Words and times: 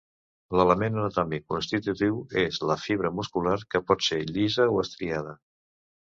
L'element 0.59 0.95
anatòmic 0.99 1.43
constitutiu 1.53 2.15
és 2.43 2.57
la 2.71 2.77
fibra 2.85 3.11
muscular, 3.17 3.57
que 3.75 3.81
pot 3.91 4.01
ésser 4.07 4.19
llisa 4.31 4.67
o 4.77 4.81
estriada. 4.85 5.37